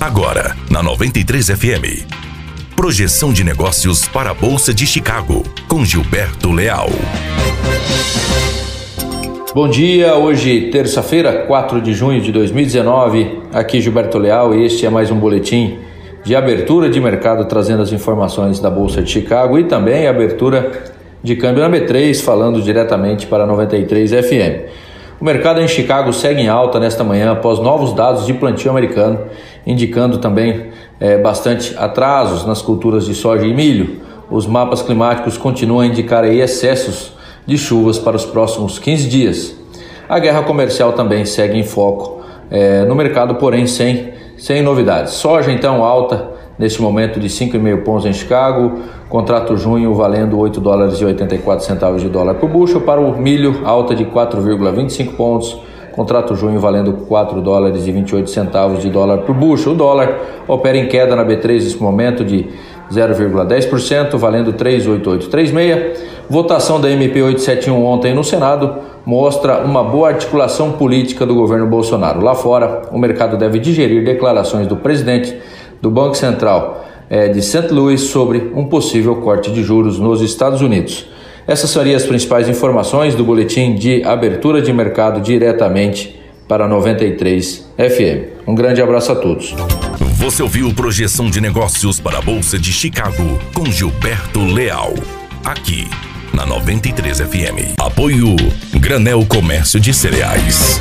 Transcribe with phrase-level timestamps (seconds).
[0.00, 2.06] Agora, na 93 FM.
[2.76, 6.88] Projeção de negócios para a Bolsa de Chicago, com Gilberto Leal.
[9.52, 13.40] Bom dia, hoje, terça-feira, 4 de junho de 2019.
[13.52, 15.78] Aqui Gilberto Leal e este é mais um boletim
[16.22, 20.84] de abertura de mercado trazendo as informações da Bolsa de Chicago e também abertura
[21.24, 24.87] de câmbio na B3, falando diretamente para a 93 FM.
[25.20, 29.18] O mercado em Chicago segue em alta nesta manhã após novos dados de plantio americano,
[29.66, 30.68] indicando também
[31.00, 34.00] é, bastante atrasos nas culturas de soja e milho.
[34.30, 37.12] Os mapas climáticos continuam a indicar excessos
[37.44, 39.56] de chuvas para os próximos 15 dias.
[40.08, 45.14] A guerra comercial também segue em foco é, no mercado, porém sem, sem novidades.
[45.14, 50.94] Soja então alta neste momento de 5,5 pontos em Chicago, contrato junho valendo 8 dólares
[50.94, 55.56] e 84 centavos de dólar por bushel, para o milho alta de 4,25 pontos,
[55.92, 59.72] contrato junho valendo 4 dólares e 28 centavos de dólar por bushel.
[59.72, 62.46] O dólar opera em queda na B3 nesse momento de
[62.92, 66.18] 0,10%, valendo 38836.
[66.28, 72.20] Votação da MP 871 ontem no Senado mostra uma boa articulação política do governo Bolsonaro.
[72.20, 75.34] Lá fora, o mercado deve digerir declarações do presidente
[75.80, 77.68] do Banco Central é, de St.
[77.70, 81.06] Louis sobre um possível corte de juros nos Estados Unidos.
[81.46, 88.46] Essas seriam as principais informações do boletim de abertura de mercado diretamente para 93 FM.
[88.46, 89.54] Um grande abraço a todos.
[90.16, 94.92] Você ouviu Projeção de Negócios para a Bolsa de Chicago com Gilberto Leal.
[95.44, 95.88] Aqui
[96.32, 97.78] na 93 FM.
[97.78, 98.36] Apoio
[98.78, 100.80] Granel Comércio de Cereais.